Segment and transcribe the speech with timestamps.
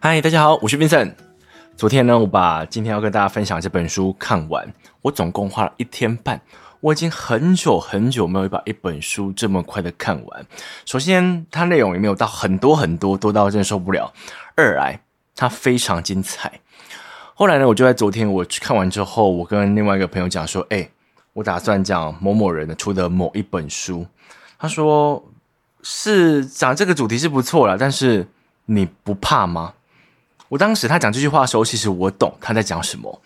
[0.00, 1.12] 嗨，大家好，我是 Vincent。
[1.76, 4.72] 昨天呢，我把今天要跟大家分享这本书看完，
[5.02, 6.40] 我总共花了一天半。
[6.78, 10.46] 我已经很久很久没有把一本书这么快的看完。
[10.86, 14.12] 首先，它内容也没有到很多很多，多到真的受不了；
[14.54, 15.00] 二来，
[15.34, 16.60] 它非常精彩。
[17.34, 20.88] 后来呢，我就在昨天我去看完之后，我跟另外一个朋友讲说：“哎，
[21.32, 24.06] 我打算讲某某人的出的某一本书。”
[24.60, 25.24] 他说
[25.82, 28.28] ：“是讲这个主题是不错啦，但是
[28.66, 29.74] 你不怕吗？”
[30.48, 33.20] 我当时他讲这句话的时候，其实我懂他在讲什么，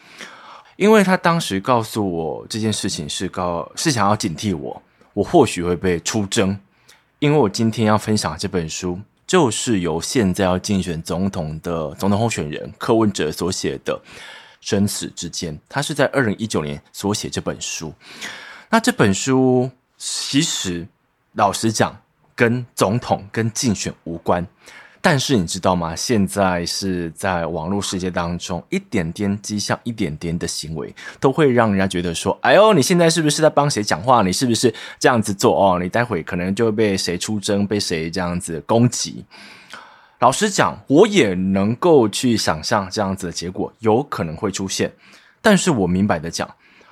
[0.76, 4.82] 因为他当时告诉我这件事情是告是想要警惕我，
[5.14, 6.58] 我或许会被出征，
[7.20, 13.94] 因为我今天要分享这本书，就是由现在要竞选总统的总统候选人柯文哲所写的
[14.60, 17.94] 《生死之间》，他是在二零一九年所写这本书。
[18.68, 20.84] 那这本书其实
[21.34, 21.96] 老实讲，
[22.34, 24.44] 跟总统跟竞选无关。
[25.04, 25.96] 但是你知道吗？
[25.96, 34.22] 现在是在网络世界当中，一点点迹象、一点点的行为，都会让人家觉得说：“哎呦，你现在是不是在帮谁讲话？
[34.22, 35.80] 你是不是这样子做哦？
[35.82, 39.24] 你待会可能就会被谁出征，被谁这样子攻击。”
[40.20, 44.92] 老实讲，我也能够去想象这样子的结果有可能会出现。
[45.40, 46.48] 但是我明白的讲，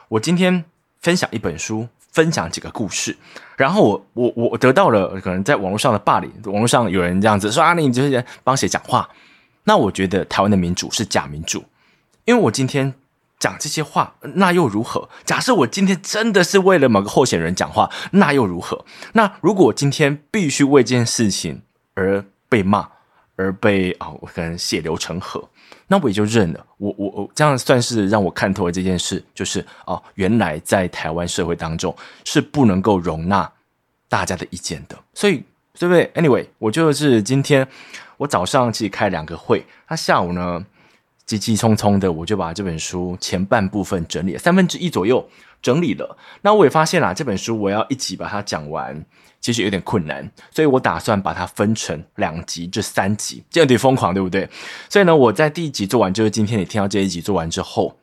[0.08, 0.64] 我今天
[1.00, 1.86] 分享一本书。
[2.12, 3.16] 分享几个故事，
[3.56, 9.08] 然后我我我得到了可能在网络上的霸凌，网络上有人这样子说啊，你就是在帮谁讲话？
[9.64, 11.64] 那我觉得台湾的民主是假民主，
[12.24, 12.92] 因为我今天
[13.38, 15.08] 讲这些话，那又如何？
[15.24, 18.84] 假设我今天真的是为了某个候选人讲话，那又如何？
[19.12, 21.62] 那如果今天必须为这件事情
[21.94, 22.88] 而被骂，
[23.36, 25.48] 而被啊，我可能血流成河。
[25.86, 33.50] 那我也就认了，我我我这样算是让我看透了这件事，就是哦，原来在台湾社会当中是不能够容纳
[34.08, 35.42] 大家的意见的，所以
[35.78, 37.66] 对不对？Anyway，我就是今天
[38.16, 40.64] 我早上其实开两个会，他下午呢
[41.26, 45.28] 急急匆匆的我就把这本书前半部分整理了三分之一左右
[45.60, 49.04] 整理了，那我也发现啦，这本书我要一起把它讲完。
[49.40, 54.48] 其实有点困难，所以我打算把它分成两集，这三集，这样有点疯狂，对不对？
[54.88, 57.96] 所以呢，我在第一集做完，就是今天你听到这一集做完之后，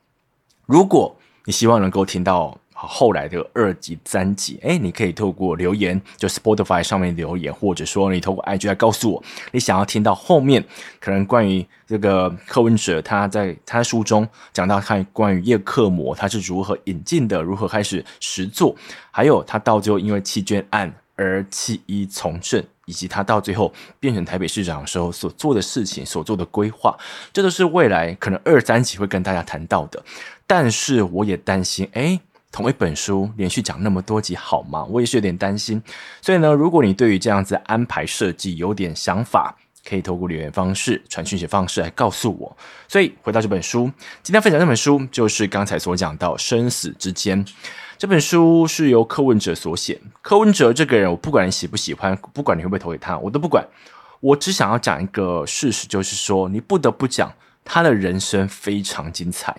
[0.66, 9.22] 如果你希望能够听到后来的二集、三集，诶，你可以透过留言，就 Spotify 上面留言，或者说你透过 IG 来告诉我，
[9.52, 10.64] 你想要听到后面
[11.00, 18.76] 可能关于这个柯文哲他在他书中讲到看关于叶克膜他是如何引进的，如何开始实作，
[19.10, 20.92] 还有他到最后因为弃捐案。
[21.18, 26.96] 而弃医从政，以及他到最后变成台北市长的时候所做的事情、所做的规划，
[27.32, 30.02] 这都是未来可能二三集会跟大家谈到的。
[30.46, 32.20] 但是我也担心，诶，
[32.52, 34.84] 同一本书连续讲那么多集好吗？
[34.84, 35.82] 我也是有点担心。
[36.22, 39.54] 所以呢，如果你对于这样子安排设计有点想法，
[39.84, 42.56] 可以透过留言方式、传讯息方式来告诉我。
[42.86, 43.90] 所以回到这本书，
[44.22, 47.44] 今天分享这本书就是刚才所讲到生死之间。
[47.98, 50.00] 这本书是由柯文哲所写。
[50.22, 53.66] 柯文哲这个人，我不管你喜不喜欢，不管你会不会投给他，我都不管。
[54.20, 57.32] 我只想要讲一个事实，就是说，你不得不讲
[57.64, 59.56] 他的人生非常精彩。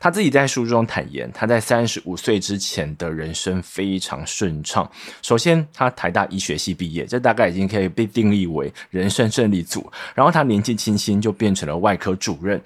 [0.00, 4.90] 他自己在书中坦言，他在三十五岁之前的人生非常顺畅。
[5.22, 9.88] 首先，他台大医学系毕业，这大概已经可以被定义为人生胜利组。
[10.16, 12.60] 然后，他年纪轻轻就变成了外科主任。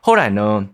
[0.00, 0.66] 后来呢？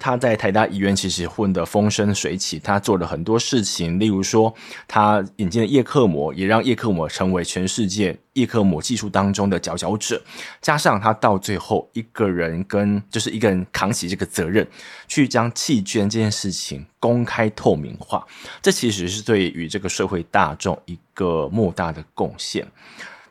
[0.00, 4.52] 他在台大医院其实混得风生水起，他做了很多事情，例如说，
[4.88, 10.20] 他引进了叶克膜，也让叶克膜成为全世界叶克膜技术当中的佼佼者。
[10.60, 14.66] 加上他到最后一个人跟就是一个人扛起这个责任，
[15.06, 18.26] 去将弃捐这件事情公开透明化，
[18.60, 22.66] 这其实是对于这个社会大众一个莫大的贡献。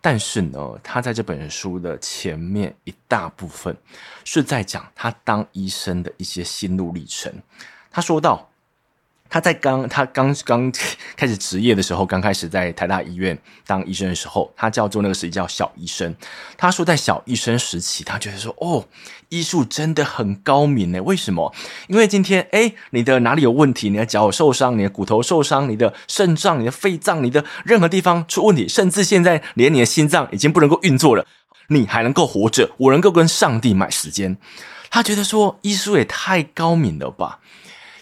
[0.02, 3.78] 但是呢，他在这本书的前面一大部分
[4.26, 7.34] 是在讲他当医生的一些心路历程。
[7.90, 8.51] 他说到。
[9.32, 10.70] 他在刚他刚刚
[11.16, 13.36] 开始职业的时候，刚开始在台大医院
[13.66, 16.14] 当医生的时候，他叫做那个时期叫小医生。
[16.58, 18.86] 他说，在小医生时期，他觉得说，哦，
[19.30, 21.02] 医术真的很高明呢。
[21.02, 21.56] 为什么？
[21.88, 23.90] 因为今天，诶，你的哪里有问题？
[23.90, 31.26] 你的脚受伤，你的骨头受伤，你的肾脏、你的肺脏、你的任何地方出问题，甚至现在连你的心脏已经不能够运作了，
[31.68, 34.36] 你还能够活着，我能够跟上帝买时间。
[34.90, 37.40] 他觉得说，医术也太高明了吧。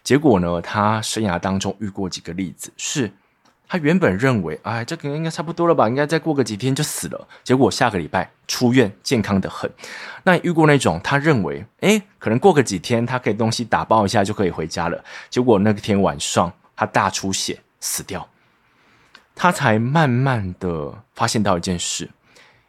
[0.10, 3.14] 结果呢，他生涯当中遇过几个例子，是
[3.68, 7.28] 他原本认为，哎，这个应该差不多了吧，应该再过个几天就死了。
[7.44, 9.72] 结果下个礼拜出院，健康的很。
[10.24, 15.06] 那遇过那种他认为，哎，可能过个几天他可以东西打包一下就可以回家了。
[15.30, 18.28] 结果那天晚上他大出血死掉，
[19.36, 22.10] 他才慢慢的发现到一件事，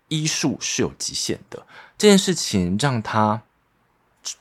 [0.08, 1.66] 医术是有极限的。
[1.96, 3.40] 这件事情让他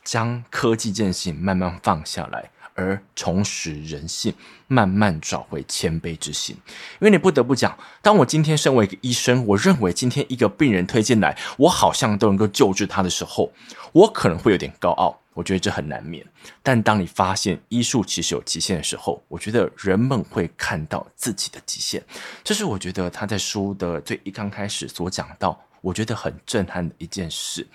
[0.03, 2.51] 将科技这件事情慢慢放下来。
[2.79, 4.33] 而重拾人性，
[4.67, 6.55] 慢慢找回谦卑之心。
[7.01, 13.51] 因为你不得不讲，当我今天身为一个医生，我认为今天一个病人推进来，我好像都能够救治他的时候，
[13.91, 15.19] 我可能会有点高傲。
[15.33, 16.25] 我觉得这很难免。
[16.63, 22.01] 但当你发现医术其实有极限的时候，我觉得人们会看到自己的极限。
[22.43, 25.59] 这是我觉得他在书的最一刚开始所讲到。
[25.81, 27.67] 我觉得很震撼的一件事，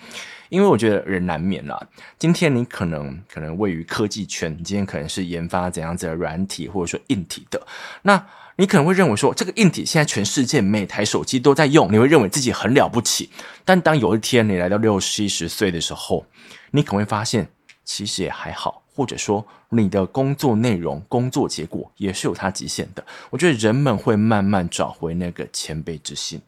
[0.49, 1.79] 因为我觉得人难免啦。
[2.17, 7.65] 今天你可能可能位于科技圈，今天可能是研发怎样子的软体或者说硬体的，
[8.03, 8.25] 那
[8.57, 13.29] 你可能会认为说，这个硬体现在全世界每台手机都在用，你会认为自己很了不起。
[13.65, 16.25] 但当有一天你来到六七十岁的时候，
[16.71, 17.49] 你可能会发现，
[17.83, 18.84] 其实也还好。
[18.95, 23.05] 或者说，你的工作内容、工作结果也是有它极限的。
[23.29, 26.41] 我觉得人们会慢慢找回那个谦卑之心。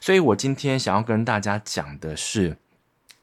[0.00, 2.56] 所以我今天想要跟大家讲的是，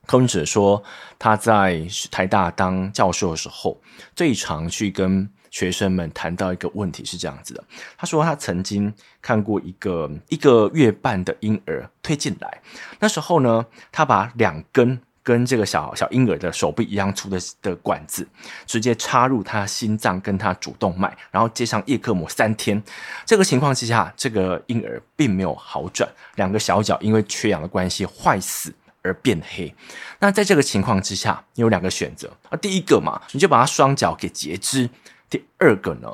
[0.06, 0.84] 柯文哲说
[1.18, 3.82] 他在台大当教授的时候，
[4.16, 7.64] 最常去跟学生们谈到一个问题是这样子的。
[7.98, 8.94] 他说他曾经
[9.24, 12.62] 看过一个一个月半的婴儿推进来，
[13.00, 15.02] 那时候呢，他把两根。
[15.28, 18.26] 跟这个小小婴儿的手臂一样粗的的管子，
[18.66, 22.82] 直接插入他心脏跟他主动脉，然后接上叶克膜三天。
[23.26, 29.76] 这个情况之下，这个婴儿并没有好转，两个小脚因为缺氧的关系坏死而变黑。
[30.20, 34.88] 那在这个情况之下，你有两个选择啊，第一个嘛，你就把他双脚给截肢；
[35.30, 36.10] 第二个呢，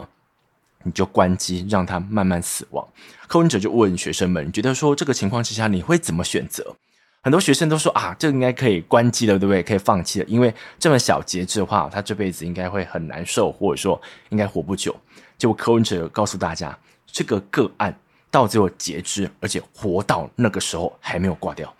[0.82, 2.84] 你就关机让他慢慢死亡。
[3.28, 6.76] 柯文哲就问学生们：你觉得说这个情况之下，你会怎么选择？
[7.24, 9.64] 很多学生都说啊，这个应该可以关机了，对不对？
[9.64, 14.94] 可以放弃了，因为这么小截肢的话，他这辈子应该会很难受，或者说应该活不久。
[15.38, 16.78] 结果柯文哲告诉大家，
[17.08, 17.98] 这个个案
[18.30, 21.74] 到最后截肢，而且活到那个时候还没有挂掉。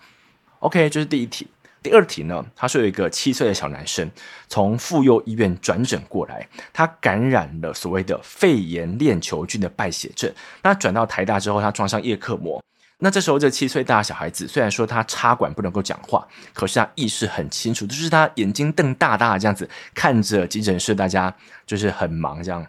[0.60, 1.46] OK，这是第一题。
[1.82, 4.10] 第二题呢，他说有一个七岁的小男生
[4.48, 10.34] 从妇幼医院转诊过来，他感染了所谓的肺炎链球菌的败血症。
[10.62, 12.64] 那转到台大之后，他装上叶克膜。
[13.04, 21.36] 那这时候，这七岁大小孩子虽然说他插管不能够讲话，可是他意识很清楚，就是他眼睛瞪大大这样子看着急诊室，大家
[21.66, 22.66] 就是很忙这样。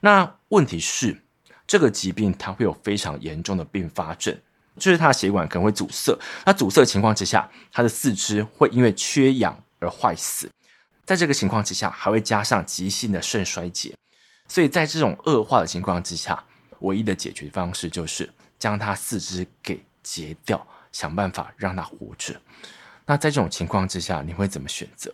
[0.00, 1.22] 那问题是，
[1.66, 4.38] 这个疾病它会有非常严重的并发症，
[4.76, 6.14] 就是他的血管可能会阻塞。
[6.44, 10.50] 那阻塞的情况之下，他的四肢会因为缺氧而坏死。
[11.06, 13.94] 在这个情况之下，还会加上急性的肾衰竭。
[14.46, 16.44] 所以在这种恶化的情况之下，
[16.80, 18.28] 唯一的解决方式就是。
[18.60, 22.40] 将他四肢给截掉，想办法让他活着。
[23.06, 25.12] 那在这种情况之下，你会怎么选择？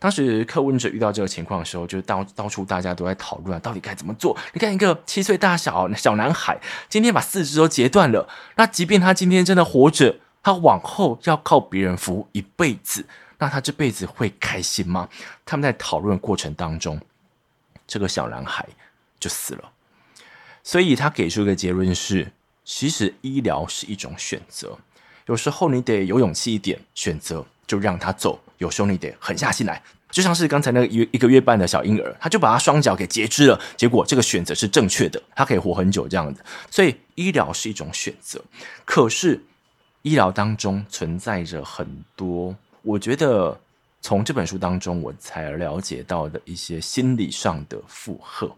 [0.00, 4.36] 当时柯文者遇到这个情况的时候，就到到处大家都在讨论，到底该怎么做。
[4.52, 6.58] 你看，一个七岁大小小男孩，
[6.88, 13.06] 今天把四肢都截断了，那即便他今天真的活着，他往后要靠别人服务一辈子，
[13.38, 15.08] 那他这辈子会开心吗？
[15.44, 17.00] 他们在讨论过程当中，
[17.86, 18.66] 这个小男孩
[19.20, 19.70] 就死了。
[20.64, 22.32] 所以他给出一个结论是。
[22.66, 24.76] 其实医疗是一种选择，
[25.26, 29.80] 有时候你得有勇气一点，选择就让他走；有时候你得狠下心来，
[30.10, 36.44] 就像是刚才那个一一个月半的小婴儿，他就把他双脚给截肢了，结果这个选择是正确的，他可以活很久这样子。
[36.68, 38.44] 所以医疗是一种选择，
[38.84, 39.40] 可是
[40.02, 41.86] 医疗当中存在着很
[42.16, 42.52] 多，
[42.82, 43.56] 我觉得
[44.02, 48.50] 从这本书当中我才了解到的一些心理上的负荷。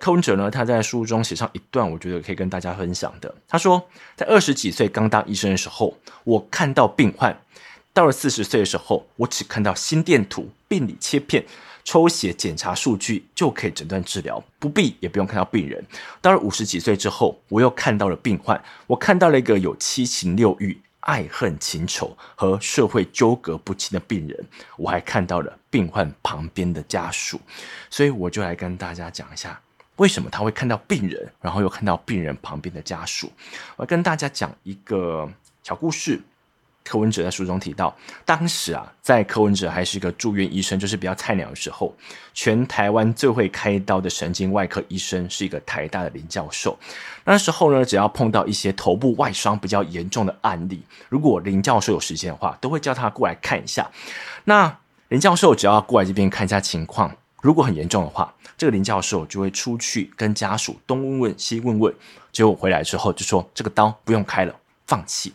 [0.00, 3.32] 柯文哲呢，他在书中写上一段，我觉得可以跟大家分享的。
[3.48, 3.82] 他说，
[4.16, 7.32] 在二十几岁刚当医生的时候，我看到病患；
[7.92, 11.44] 到了四十岁的时候，我只看到心电图、病理切片、
[11.84, 15.82] 抽血检查数据就可以诊断治疗，不必也不用看到病人。
[16.20, 24.44] 到了五十几岁之后，我又看到了病患，我看到了一个有七情六欲、爱恨情仇和社会纠葛不清的病人，
[24.76, 27.40] 我还看到了病患旁边的家属，
[27.88, 29.60] 所以我就来跟大家讲一下。
[29.96, 33.30] 为什么他会看到病人，然后又看到病人旁边的家属？
[33.76, 35.28] 我要跟大家讲一个
[35.62, 36.20] 小故事。
[36.86, 37.96] 柯文哲在书中提到，
[38.26, 41.96] 当时啊，在柯文哲还是一个住院医生，就是比较菜鸟的时候，
[42.34, 46.78] 全台湾最会开刀的神经外科医生是一个台大的林教授。
[47.24, 53.90] 那时候呢，只要碰到一些头部外伤比较严重的案例，如果林教授有时间的话，都会叫他过来看一下。
[54.44, 54.76] 那
[55.08, 57.16] 林教授只要过来这边看一下情况。
[57.44, 61.94] 如果很严重的话，这个林教授就会出去跟家属东问问西问问，
[62.32, 65.30] 结果回来之后就说这个刀不用开了，放弃。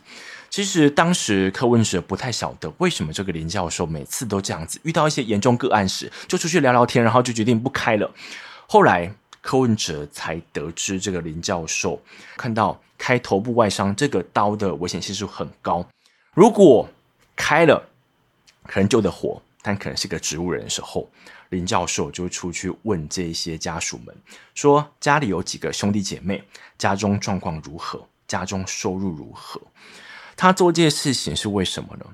[0.48, 8.10] 其实当时柯文哲不太晓得为什么这个林教授每次都这样子，遇到一些严重个案时就出去聊聊天，然后就决定不开了。
[8.66, 12.02] 后来柯文哲才得知，这个林教授
[12.36, 15.86] 看到开头部外伤这个刀的危险系数很高，
[16.34, 16.88] 如果
[17.36, 17.88] 开了，
[18.66, 21.08] 可能救得活，但可能是个植物人的时候，
[21.50, 24.16] 林教授就出去问这些家属们，
[24.54, 26.42] 说家里有几个兄弟姐妹，
[26.78, 29.60] 家中状况如何，家中收入如何。
[30.36, 32.06] 他做这些事情是为什么呢？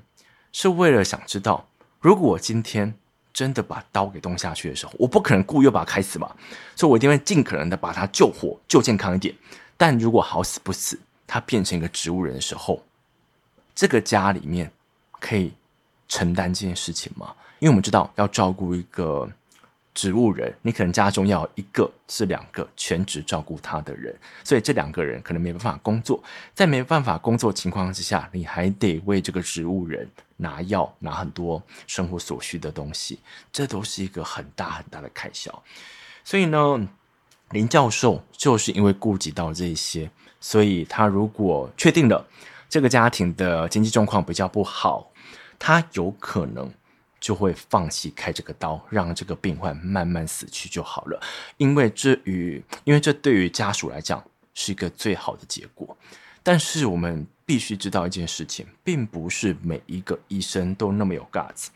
[0.51, 1.67] 是为了想知道，
[2.01, 2.93] 如果我今天
[3.31, 6.35] 真的把刀给动下去的时候，我不可能故意把他开死嘛，
[6.75, 9.33] 所以我一定会尽可能的把他救活，救健康一点。
[9.77, 12.83] 但如果好死不死，他变成一个植物人的时候，
[13.75, 14.71] 这个家里面
[15.19, 15.53] 可以
[16.07, 17.33] 承担这件事情吗？
[17.59, 19.29] 因为我们知道要照顾一个。
[19.93, 26.23] 植物人，你可能家中要一个是两个全职照顾他的人，所以这两个人可能没办法工作。
[26.53, 33.17] 在没办法工作情况之下，你还得为这个植物人拿药、拿很多生活所需的东西，
[33.51, 35.63] 这都是一个很大很大的开销。
[36.23, 36.87] 所以呢，
[37.49, 40.07] 林教授就是因为顾及到这些，
[40.39, 42.23] 所以他如果确定了
[42.69, 45.09] 这个家庭的经济状况比较不好，
[45.59, 46.71] 他有可能。
[47.19, 51.19] 就会放弃开这个刀，让这个病患慢慢死去就好了。
[51.57, 54.23] 因为这与因为这对于家属来讲
[54.53, 55.97] 是一个最好的结果。
[56.43, 61.69] 但是我们必须知道一件事情，并不是每一个医生都那么有 guts。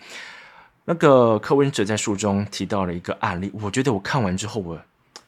[0.86, 4.80] 那个柯文哲在书中提到了一个案例，我觉得我看完之后，我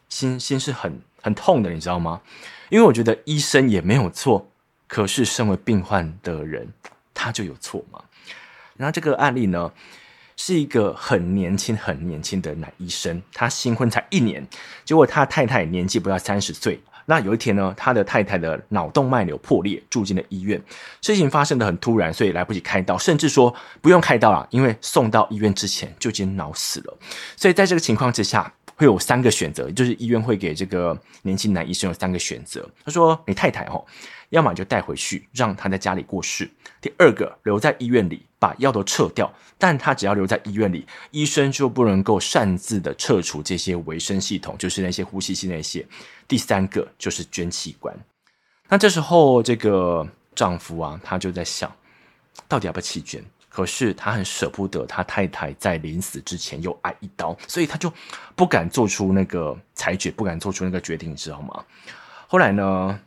[0.09, 2.21] 心心是很很痛的，你知道吗？
[2.69, 4.47] 因为我觉得医生也没有错，
[4.87, 6.71] 可是身为病患的人，
[7.15, 7.99] 他就有错吗？
[8.77, 9.71] 然后这个案例呢？
[10.35, 14.43] 是一个很年轻、很年轻的男医生，他新婚才一年，
[14.83, 16.81] 结果他太太年纪不到三十岁。
[17.05, 20.59] 那有一天呢，他的太太的脑动脉瘤破裂，住进了医院。
[21.03, 26.97] 事情发生得很突然，所以来不及开刀，甚至说不用开刀了，因为送到医院之前就已经脑死了。
[27.37, 32.67] 所以在这个情况之下，会有三个选择，就是医院会给这个年轻男医生有三个选择。
[32.83, 33.85] 他说：“你太太哦。”
[34.33, 36.49] 要么就带回去，让他在家里过世。
[36.81, 39.31] 第二个，留在医院里，把药都撤掉。
[39.59, 45.85] 但他只要留在医院里，医生就不能够擅自的撤除这些维生系统，就是那些呼吸器那些。
[46.27, 47.95] 第三个就是捐器官。
[48.67, 51.71] 那这时候，这个丈夫啊，他就在想，
[52.47, 53.23] 到底要不要弃捐？
[53.49, 57.93] 可是他很舍不得他太太在临死之前又挨一刀，所以他就
[58.35, 61.63] 不敢做出那个裁决，不敢做出那个决定，你知道吗？
[62.27, 62.99] 后来呢？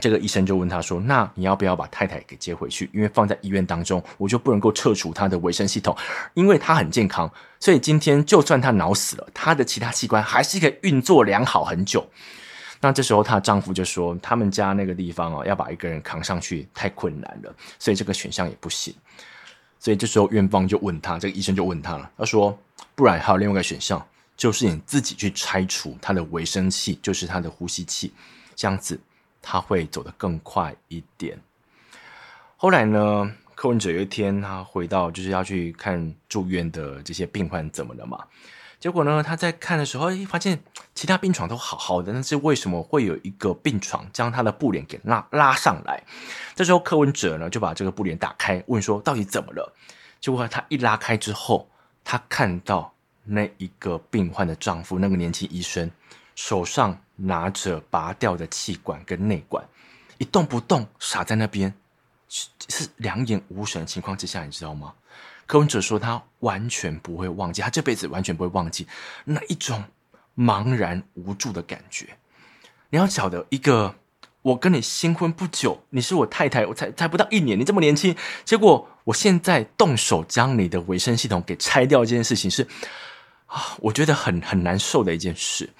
[0.00, 2.90] 这个医生就问他说：“那你要不要把太太给接回去？
[2.92, 5.96] 因为放在医院当中，我就不能够撤除他的维生系统，
[6.34, 12.04] 因为他很健康，所以今天就算他脑死了，他的其他器官还是可以运作良好很久。”
[12.80, 18.94] 那这时候她丈夫就说：“他们家那个地方哦，要把一个人扛上去太困难了，所以这个选项也不行。”
[19.80, 22.58] 所以这时候院方就问他，这个医生就问他了，他说
[22.94, 24.04] ：“不然还有另外一个选项，
[24.36, 28.12] 就是你自己去拆除他的维生器，就是他的呼吸器，
[28.54, 29.00] 这样子。”
[29.44, 31.38] 他会走得更快一点。
[32.56, 38.18] 后来呢，柯文哲有一天他回到就是要去看住院的这些病患怎么了嘛？
[38.80, 40.58] 结果呢，他在看的时候，哎，发现
[40.94, 46.02] 其他病床都好好的，但是为什么会有一个病床将他的布帘给拉拉上来？
[46.54, 49.72] 这时候柯文哲呢就把这个布帘打开，问说到底怎么了？
[50.20, 51.68] 结果他一拉开之后，
[52.02, 52.92] 他看到
[53.24, 55.90] 那一个病患的丈夫，那个年轻医生
[56.34, 56.98] 手上。
[57.16, 59.64] 拿着拔掉的气管跟内管，
[60.18, 61.72] 一动不动，傻在那边，
[62.28, 64.92] 是是两眼无神的情况之下，你知道吗？
[65.46, 68.84] 柯文哲说他完全不会忘记，他这辈子完全不会忘记
[69.24, 69.84] 那一种
[70.36, 72.08] 茫然无助的感觉。
[72.90, 73.94] 你要晓得，一个
[74.42, 82.66] 我跟你新婚不久，你是我太太，我才才不到一年，你这么年轻，结果我现在动手将你的维生系统给拆掉，这件事情是
[83.46, 85.70] 啊，我觉得很很难受的一件事。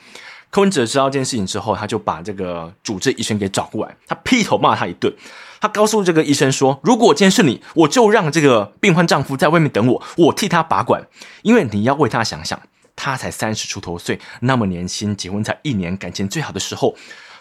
[0.55, 5.13] 柯文哲知道这件事情之后，他就把这个主治医生给找过来，他劈头骂他一顿。
[5.61, 11.09] 他告诉这个医生说：“如果今天是你，我就让这个病患丈夫在外面等我，我替他把管。
[11.43, 12.63] 因为你要为他想想，
[12.95, 16.95] 他才三十出头岁，那么年轻，结婚才一年，感情最好的时候，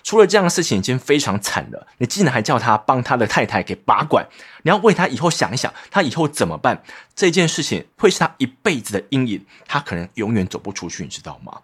[0.03, 1.85] 出了这样的事情已经非常惨了。
[1.99, 4.27] 你竟然还叫他帮他的太太给把管，
[4.63, 6.81] 你要为他以后想一想，他以后怎么办？
[7.15, 11.59] 这件事情会是他一辈子的阴影，他可能永远走不出去，你知道吗？”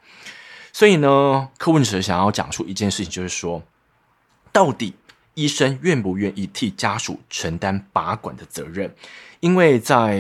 [0.72, 3.62] 所以呢，柯文哲想要讲出一件事情，就是说，
[4.52, 4.94] 到底
[5.34, 8.94] 医生愿不愿意替家属承担拔管的责任？
[9.40, 10.18] 因为在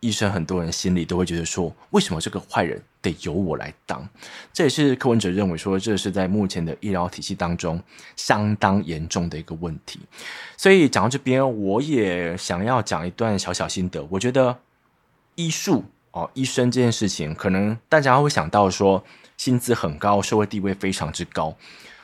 [0.00, 4.08] 医生很多人心里都会觉得说，为什么这个坏人得由我来当？
[4.52, 7.82] 这也是柯文哲认为说，这是在目前的医疗体系当中
[8.16, 10.00] 相当严重的一个问题。
[10.56, 14.02] 所以讲到这边，我也想要讲一段小小心得。
[14.10, 14.58] 我觉得
[15.34, 19.04] 医术哦，医生这件事情，可能大家会想到说。
[19.42, 21.52] 薪资很高，社会地位非常之高，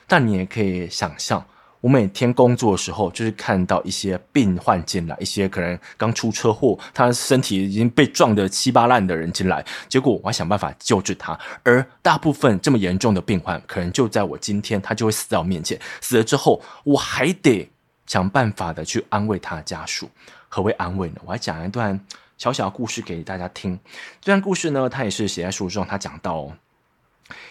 [0.09, 1.47] 但你也可以想象，
[1.81, 11.39] 我每天工作的时候，就是看到一些病患进来，一些可能刚出车祸，他身体已经被撞得稀巴烂的人进来，结果我要想办法救治他。
[11.63, 15.81] 而大部分这么严重的病患，可能就在我今天，他就会死在我面前。
[16.01, 17.71] 死了之后，我还得
[18.07, 20.11] 想办法的去安慰他的家属。
[20.49, 21.21] 何谓安慰呢？
[21.25, 22.05] 我还讲一段
[22.37, 23.79] 小小的故事给大家听。
[24.21, 26.51] 这段故事呢，他也是写在书中，他讲到，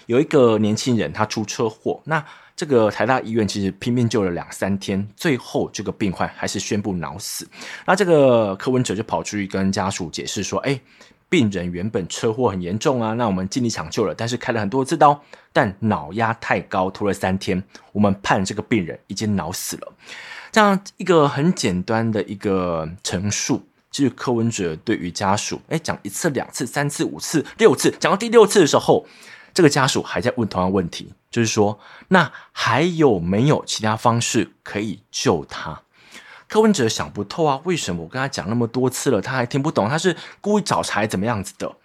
[0.06, 2.24] 有一个年轻人，他出车祸，那。
[2.58, 7.48] 这个台大医院其实拼命救了两三天，最后这个病患还是宣布脑死。
[7.86, 10.82] 那这个柯文哲就跑出去跟家属解释说：“哎，
[11.30, 15.22] 病人原本车祸很严重啊，那我们尽力抢救了，但是开了很多次刀，
[15.54, 19.94] 但脑压太高，拖了三天，我们判这个病人已经脑死了。”
[20.52, 29.06] 这样一个很简单的一个陈述，就是柯文哲对于家属，哎，讲一次、两次、三次、五次、六次，讲到第六次的时候。
[29.58, 35.82] 这个家属还在问同样问题，就是说，那还有没有其他方式可以救他？
[36.48, 39.90] 柯文哲想不透啊，为什么我跟他讲那么多次了，他还听不懂？
[39.90, 41.76] 他是故意找茬，怎么样子的？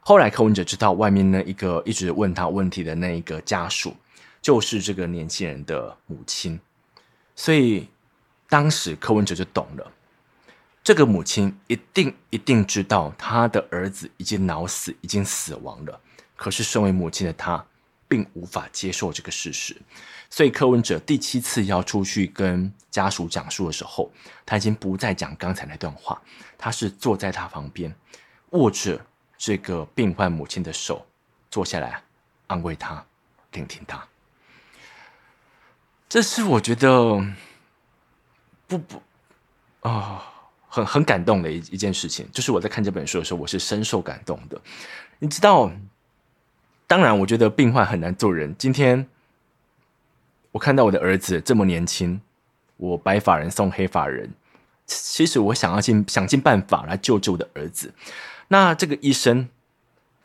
[0.00, 3.94] 后来柯文哲知道，外面那一个一直问他问题的那一个家属，
[4.40, 6.58] 就是这个年轻人的母亲，
[7.36, 7.86] 所以
[8.48, 9.92] 当时柯文哲就懂了，
[10.82, 16.00] 这个母亲一定一定知道他的儿子已经脑死，已经死亡了。
[16.42, 17.64] 可是，身为母亲的她，
[18.08, 19.74] 并无法接受这个事实，
[20.28, 24.12] 所以柯文哲第七次要出去跟家属讲述的时候，
[24.44, 26.20] 他已经不再讲刚才那段话，
[26.58, 27.94] 他是坐在他旁边，
[28.50, 29.00] 握着
[29.38, 31.06] 这个病患母亲的手，
[31.50, 32.02] 坐下来
[32.48, 33.02] 安慰他，
[33.52, 34.06] 聆听他。
[36.06, 37.24] 这是我觉得
[38.66, 39.02] 不不
[39.80, 40.22] 啊、
[40.68, 44.60] 很很感动的一一件事情，就是我在看这本书的时候，我是深受感动的，
[45.18, 45.72] 你知道。
[46.92, 48.54] 当然，我觉得病患很难做人。
[48.58, 49.06] 今天
[50.50, 52.20] 我看到我的儿子这么年轻，
[52.76, 54.34] 我白发人送黑发人，
[54.84, 57.94] 其实我想要尽想尽办法来救救我的儿子。
[58.48, 59.48] 那这个医生。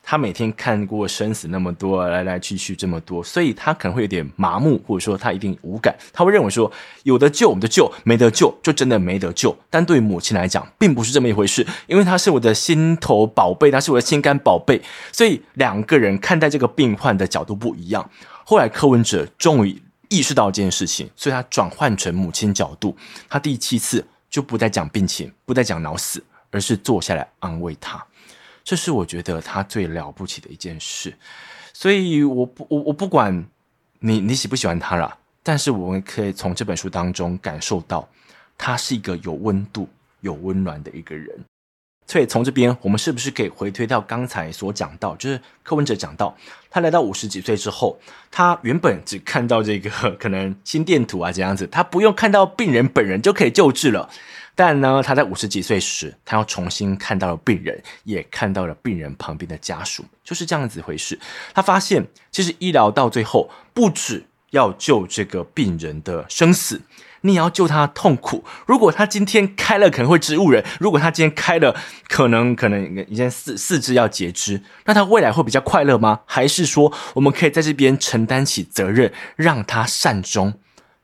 [0.09, 5.93] 他每天看过生死那么多，来来去去这么多，所以他可能会有点麻木，或者说他一定无感。
[6.13, 6.71] 他会认为说，
[7.03, 9.53] 有得救我们就救，没得救就真的没得救。
[9.69, 18.09] 但对母亲来讲，并不是这么一回事，因为他是我的心头宝贝，他是我的心肝宝贝，所以两个人看待这个病患的角度不一样。
[18.45, 22.95] 后来柯文哲终于意识到这件事情，所以他转换成母亲角度，
[23.27, 28.01] 他第七次就不再讲病情，不再讲脑死，而是坐下来安慰他。
[28.67, 31.13] 这是我觉得他最了不起的一件事，
[31.71, 33.33] 所以我不我我不管
[33.99, 38.05] 你你喜不喜欢他啦，但是我们可以从这本书当中感受到，
[38.57, 39.87] 他是一个有温度、
[40.19, 41.33] 有温暖的一个人。
[42.07, 46.35] 所以从这边，我们是不是可以回推到刚才所讲到，就是柯文哲讲到，
[46.69, 47.99] 他来到五十几岁之后，
[48.31, 54.09] 他原本只看到这个 可能心电图啊这样子，他不用看到病人本人就可以救治了。
[54.55, 61.19] 但呢，他在五十几岁时，他要重新看到了病人，也看到了病人旁边的家属，就是这样子回事。
[61.53, 66.81] 他发现，其实医疗到最后，不只要救这个病人的生死，
[67.27, 68.43] 你要救他痛苦。
[68.65, 71.75] 如果他今天开了可能会植物人，如果他今天开了
[72.07, 76.21] 可能可能一件四四肢要截肢，那他未来会比较快乐吗？
[76.25, 80.53] 还是说，我们可以在这边承担起责任，让他善终？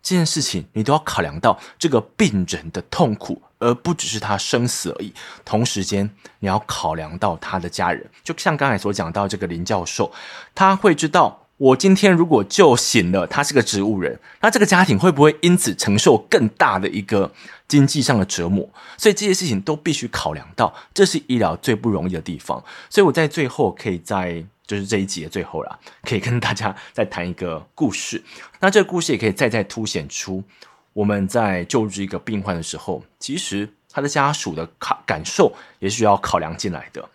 [0.01, 5.13] 这件事情你都要考量到这个病人的痛苦，而不只是他生死而已。
[5.45, 6.09] 同时间，
[6.39, 10.11] 你要考量到他的家人，就像刚才所讲到这个林教授，
[10.53, 17.31] 他会知道，我今天如果救醒了他是个植物人，那这个家庭会不会因此承受更大的一个
[17.69, 18.67] 经济上的折磨？
[18.97, 22.61] 所以这些事情都必须考量到，这是医疗最不容易的地方。
[22.89, 24.45] 所以我在最后可以在。
[24.65, 28.23] 就是这一集的最后了，可以跟大家再谈一个故事。
[28.61, 30.41] 那这个故事也可以再再凸显出
[30.93, 37.07] 我们在救治一个病患的时候，其实他的家属的考感受也需要考量进来的。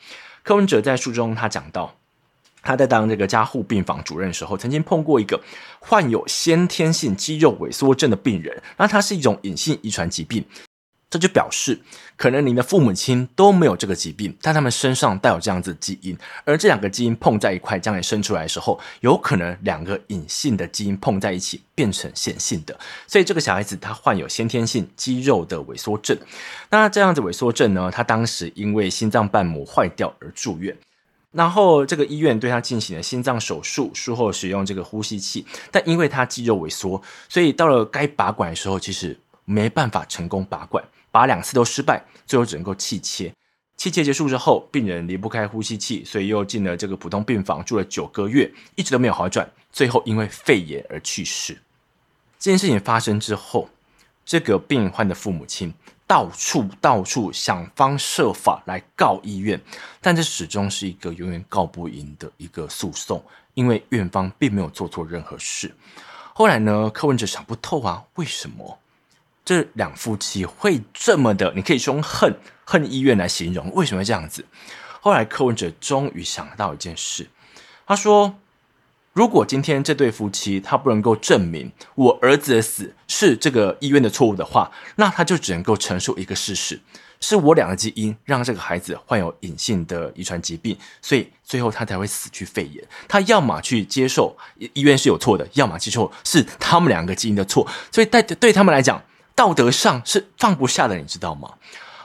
[0.43, 1.97] 柯文哲在书中他讲到，
[2.69, 5.41] 他在当这个加护病房主任的时候，曾经碰过一个
[5.81, 10.45] 患有先天性肌肉萎缩症的病人，那它是一种隐性遗传疾病。
[11.11, 11.81] 这就表示，
[12.19, 22.79] 可能您的父母亲都没有这个疾病，但他们身上带有这样子基因，而这两个基因碰在一块，将来生出来的时候，有可能两个隐性的基因碰在一起，变成显性的。
[23.07, 26.15] 所以这个小孩子他患有先天性肌肉的萎缩症。
[26.69, 30.77] 那这样子萎缩症呢，他当时因为心脏瓣膜坏掉而住院，
[31.33, 40.83] 然后这个医院对他进行了心脏手术，术后使用这个呼吸器，但因为他肌肉萎缩，所以到了该拔管的时候，其实没办法成功拔管。
[41.11, 43.33] 拔两次都失败，最后只能够气切。
[43.77, 51.57] 气切结束之后，病人离不开呼吸器，所以又进了这个普通病房，住了九个月，一直都没有好转，最后因为肺炎而去世。
[52.39, 53.69] 这件事情发生之后，
[54.25, 55.73] 这个病患的父母亲
[56.09, 59.61] 到处到处想方设法来告医院，
[60.01, 63.23] 但这始终是一个永远告不赢的一个诉讼，
[63.55, 65.73] 因为院方并没有做错任何事。
[66.33, 68.79] 后来呢，柯文哲想不透啊，为什么
[69.45, 71.53] 这两夫妻会这么的？
[71.55, 74.45] 你可以说恨恨医院来形容，为什么会这样子？
[75.01, 77.29] 后来柯文哲终于想到一件事，
[77.87, 78.35] 他说。
[79.19, 86.81] 如果今天这对夫妻他不能够证明我儿子的死是这个医院的错误的话，那他就只能够陈述一个事实：
[87.19, 92.85] 是我两个基因让这个孩子患有隐性的遗传疾病，所以最后他才会死去肺炎。
[93.09, 94.37] 他要么去接受
[94.73, 97.67] 医院是有错的，要么接受是他们两个基因的错。
[97.91, 99.03] 所以对对他们来讲，
[99.35, 101.51] 道德上是放不下的，你知道吗？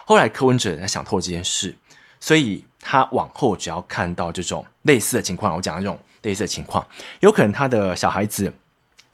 [0.06, 1.76] 后来柯文哲在想透这件事，
[2.19, 5.99] 所以他往后只要看到这种类似的情况，我讲的这种。
[6.23, 6.86] 类似的情况，
[7.19, 8.51] 有可能他的小孩子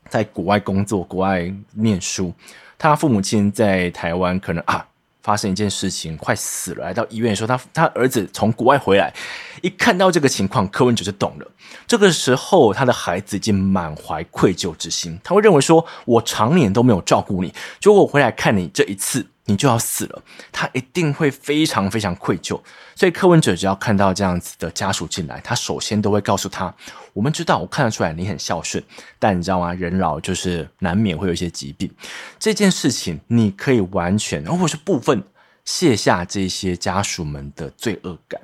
[0.08, 2.34] 在国外工作、国外念书，
[2.78, 4.86] 他父母亲在台湾，可能啊
[5.22, 9.14] 发生一件事情，快死了，来到医院说他他儿子从国外回来，
[9.62, 11.48] 一看到这个情况，柯文哲就懂了。
[11.86, 19.26] 这个时候，他的孩子已经满怀愧疚之心，他会认为说：我常年都没有照顾你，结果我回来看你这一次。
[19.52, 22.60] 你就要死了，他一定会非常非常愧疚。
[22.96, 26.74] 所以柯文哲只要看到这样子的家属进来，他首先都会告诉他：
[27.14, 28.84] 我们知道，我看得出来你很孝顺，
[29.18, 29.74] 但你知道吗？
[29.74, 31.92] 人老就是难免会有一些疾病。
[32.38, 35.24] 这件事情你可以完全或者是部分
[35.66, 38.40] 卸下这些家属们的罪恶感。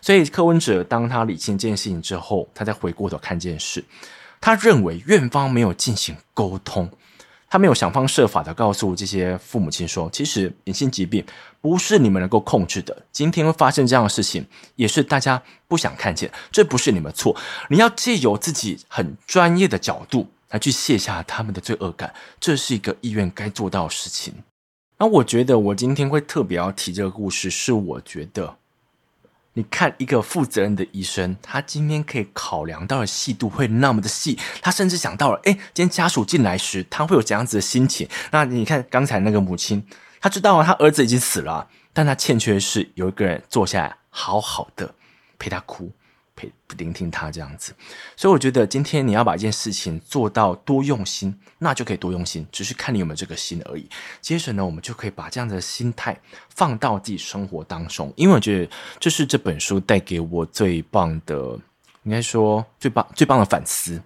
[0.00, 3.84] 所以柯文哲当他理清这件事情之后，他再回过头看这件事，
[4.40, 6.90] 他认为院方没有进行沟通。
[7.52, 11.22] 他没有想方设法的告诉这些父母亲说，其实隐性疾病
[11.60, 12.96] 不是你们能够控制的。
[13.12, 17.36] 今天会发生这样的事情，也是大家不想看见，这不是你们错。
[17.68, 24.32] 你要借由自己很专业的角度来去卸下他们的罪恶感，这是一个医院该做到的事情。
[24.96, 28.56] 那我觉得我今天会特别要提这个故事，是我觉得。
[29.54, 38.08] 你看，一个负责任的医生，他今天可以考量到的细度会那么的细，他甚至想到了，哎，今天家属进来时，他会有怎样子的心情？
[38.30, 39.86] 那你看刚才那个母亲，
[40.22, 44.94] 她知道她儿子已经死了，但她欠缺的是有一个人坐下来，好好的
[45.38, 45.92] 陪她哭。
[46.34, 47.74] 陪聆听他这样子，
[48.16, 53.88] 所以我觉得今天你要把一件事情做到多用心，那就可以多用心，只是看你有没有这个心而已。
[54.20, 56.18] 接着呢，我们就可以把这样的心态
[56.48, 61.58] 放到自己生活当中，因为我觉得这是这本书带给我最棒的，
[62.04, 64.00] 应该说最棒最棒的反思。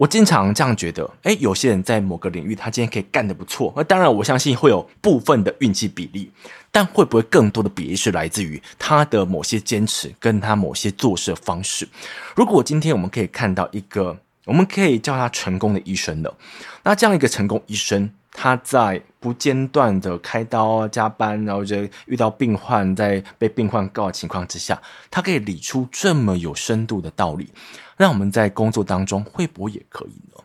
[0.00, 3.70] 我经常这样觉得，诶，有些人在某个领域，他今天可以干得不错。
[3.76, 6.32] 那当然，我相信会有部分的运气比例，
[6.72, 11.86] 但会不会更多的比例是来自于他的某些坚持，跟他某些做事的方式？
[12.34, 16.34] 如果今天我们可以看到一个，我们可以叫他成功的医生的，
[16.82, 27.52] 那这样一个成功医生，他在不间断的开刀、加班，然后就遇到病患，在被病患告的情况之下，他可以理出这么有深度的道理。
[28.00, 30.42] 那我们在工作当中会不会也可以呢？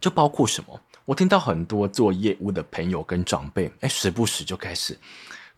[0.00, 0.80] 就包括什么？
[1.04, 4.98] 我听到很多做业务的朋友跟长辈，哎，时不时就开始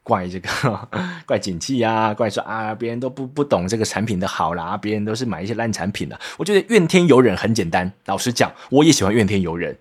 [0.02, 0.88] 怪这个
[1.24, 6.20] 怪景气啊，怪说啊，别人都不不懂这个产品的好啦，别人都是买一些烂产品的。
[6.36, 9.74] 我觉得怨天尤人很简单，老实讲，我也喜欢怨天尤人。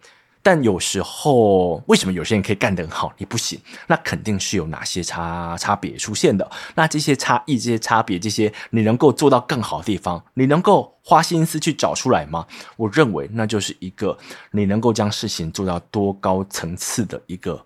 [0.46, 3.60] 但有时候，为什么有些人可以干得很好，你不行？
[3.88, 6.48] 那肯定是有哪些差差别出现的。
[6.76, 12.46] 那这些差异、这些差别、这些你能够做到更好的地方，你能够花心思去找出来吗？
[12.78, 14.16] 我认为那就是一个
[14.52, 17.66] 你能够将事情做到多高层次的一个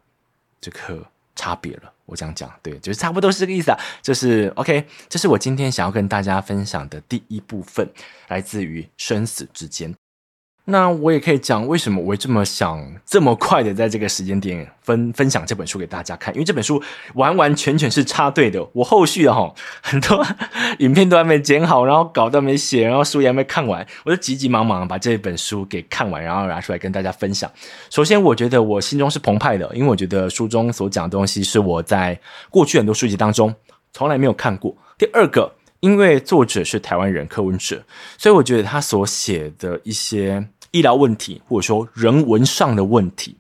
[0.62, 1.92] 这个差别了。
[2.06, 3.78] 我这样讲，对，就是差不多是这个意思啊。
[4.02, 7.92] 就是 OK，这是我今天想要跟大家分享的第一部分，
[8.30, 9.94] 来自于生死之间。
[10.70, 16.82] 那我也可以讲为什么我会这么想这么快的在这个时间点分分享这本书给大家看，因为这本书
[17.16, 18.66] 完完全全是插队的。
[18.74, 20.26] 我后续的哈很多
[20.78, 27.52] 影片都还没剪好，然后稿都没写，然后书也还没看完，我就急急忙忙把这本书给看完，然后拿出来跟大家分享。
[27.90, 33.54] 首先，我觉得我心中是澎湃的，因为我觉得书中所讲的东西是我在过去很多书籍当中
[33.92, 34.76] 从来没有看过。
[34.98, 37.84] 第二个，因为作者是台湾人柯文哲，
[38.18, 40.48] 所以我觉得他所写的一些。
[40.72, 43.36] 医疗问题，或者说人文上的问题，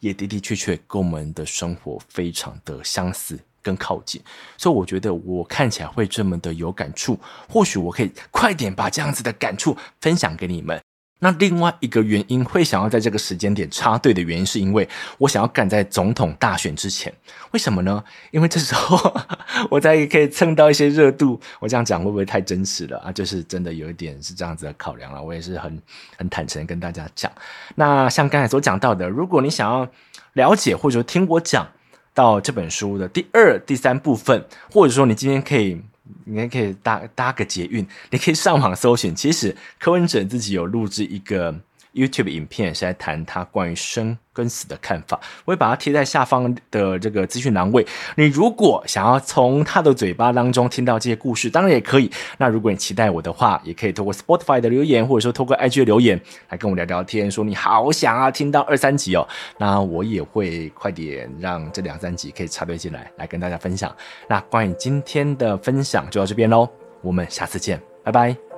[0.00, 4.20] 也的的确确跟我们的生活非常的相似跟靠近，
[4.56, 7.18] 所以我觉得我看起来会这么的有感触。
[7.48, 10.80] 或许我可以快点把这样子的感触分享给你们。
[11.20, 17.12] 那另外一个原因会想要在这个时间点插队的原因，是因为我想要赶在总统大选之前。
[17.52, 18.02] 为什么呢？
[18.30, 19.22] 因为这时候
[19.70, 21.40] 我才可以蹭到一些热度。
[21.58, 23.12] 我这样讲会不会太真实了啊？
[23.12, 25.22] 就是真的有一点是这样子的考量了。
[25.22, 25.80] 我也是很
[26.16, 27.30] 很坦诚跟大家讲。
[27.74, 29.88] 那像刚才所讲到的，如果你想要
[30.32, 31.68] 了解或者说听我讲
[32.14, 35.82] 到这本书的第二、第三部分，或者说你今天可以。
[36.24, 39.14] 你还可以搭搭个捷运，你可以上网搜寻。
[39.14, 41.54] 其实柯文哲自己有录制一个
[41.94, 47.86] YouTube 影片，是在谈他关于生跟死的看法，我会把它贴在下方的这个资讯栏位。
[48.16, 52.10] 你如果想要从他的嘴巴当中听到这些故事，当然也可以。
[52.38, 59.26] 那如果你期待我的话，也可以透过 Spotify 的留言，或者说透过 IG 的留言来跟我聊聊天，说你好想要听到二三集哦。
[59.58, 63.94] 那我也会快点让这两三集可以插队进来，来跟大家分享。
[64.28, 66.68] 那关于今天的分享就到这边喽，
[67.02, 68.49] 我们下次见，拜拜。